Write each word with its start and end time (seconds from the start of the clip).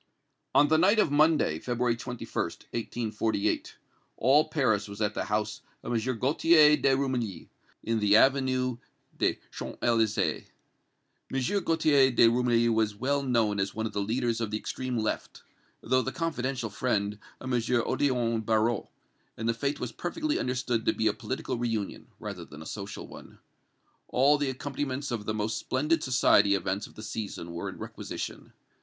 On 0.55 0.67
the 0.67 0.79
night 0.79 0.97
of 0.97 1.11
Monday, 1.11 1.59
February 1.59 1.95
21st, 1.95 2.63
1848, 3.13 3.75
all 4.17 4.47
Paris 4.49 4.87
was 4.87 4.99
at 4.99 5.13
the 5.13 5.25
house 5.25 5.61
of 5.83 5.93
M. 5.93 6.17
Gaultier 6.17 6.75
de 6.75 6.95
Rumilly, 6.95 7.49
in 7.83 7.99
the 7.99 8.15
Avenue 8.15 8.77
des 9.15 9.35
Champs 9.51 9.77
Elysées. 9.83 10.45
M. 11.31 11.63
Gaultier 11.63 12.09
de 12.09 12.25
Rumilly 12.27 12.67
was 12.73 12.95
well 12.95 13.21
known 13.21 13.59
as 13.59 13.75
one 13.75 13.85
of 13.85 13.93
the 13.93 14.01
leaders 14.01 14.41
of 14.41 14.49
the 14.49 14.57
extreme 14.57 14.97
left, 14.97 15.43
though 15.81 16.01
the 16.01 16.11
confidential 16.11 16.71
friend 16.71 17.19
of 17.39 17.53
M. 17.53 17.59
Odillon 17.61 18.43
Barrot, 18.43 18.87
and 19.37 19.47
the 19.47 19.53
fête 19.53 19.79
was 19.79 19.91
perfectly 19.91 20.39
understood 20.39 20.83
to 20.87 20.93
be 20.93 21.05
a 21.05 21.13
political 21.13 21.59
reunion, 21.59 22.07
rather 22.19 22.43
than 22.43 22.63
a 22.63 22.65
social 22.65 23.05
one. 23.05 23.37
All 24.07 24.39
the 24.39 24.49
accompaniments 24.49 25.11
of 25.11 25.27
the 25.27 25.35
most 25.35 25.59
splendid 25.59 26.01
society 26.03 26.55
events 26.55 26.87
of 26.87 26.95
the 26.95 27.03
season 27.03 27.51
were 27.51 27.69
in 27.69 27.77
requisition. 27.77 28.53